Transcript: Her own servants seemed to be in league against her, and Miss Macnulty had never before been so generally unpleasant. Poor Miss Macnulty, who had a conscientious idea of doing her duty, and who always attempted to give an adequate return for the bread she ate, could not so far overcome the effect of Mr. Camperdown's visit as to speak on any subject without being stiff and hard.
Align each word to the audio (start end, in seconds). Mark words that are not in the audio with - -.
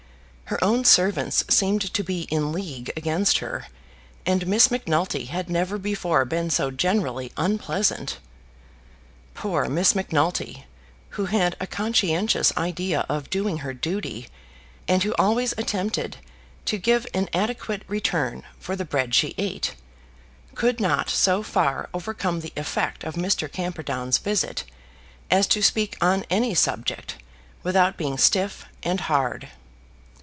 Her 0.51 0.61
own 0.61 0.83
servants 0.83 1.45
seemed 1.47 1.79
to 1.93 2.03
be 2.03 2.23
in 2.23 2.51
league 2.51 2.91
against 2.97 3.37
her, 3.37 3.67
and 4.25 4.45
Miss 4.45 4.69
Macnulty 4.69 5.25
had 5.27 5.49
never 5.49 5.77
before 5.77 6.25
been 6.25 6.49
so 6.49 6.71
generally 6.71 7.31
unpleasant. 7.37 8.17
Poor 9.33 9.69
Miss 9.69 9.95
Macnulty, 9.95 10.65
who 11.11 11.27
had 11.27 11.55
a 11.61 11.67
conscientious 11.67 12.51
idea 12.57 13.05
of 13.07 13.29
doing 13.29 13.59
her 13.59 13.73
duty, 13.73 14.27
and 14.89 15.03
who 15.03 15.15
always 15.17 15.53
attempted 15.53 16.17
to 16.65 16.77
give 16.77 17.07
an 17.13 17.29
adequate 17.31 17.83
return 17.87 18.43
for 18.59 18.75
the 18.75 18.83
bread 18.83 19.15
she 19.15 19.33
ate, 19.37 19.75
could 20.53 20.81
not 20.81 21.09
so 21.09 21.41
far 21.43 21.87
overcome 21.93 22.41
the 22.41 22.51
effect 22.57 23.05
of 23.05 23.15
Mr. 23.15 23.49
Camperdown's 23.49 24.17
visit 24.17 24.65
as 25.31 25.47
to 25.47 25.61
speak 25.61 25.95
on 26.01 26.25
any 26.29 26.53
subject 26.53 27.15
without 27.63 27.95
being 27.95 28.17
stiff 28.17 28.65
and 28.83 28.99
hard. 28.99 29.47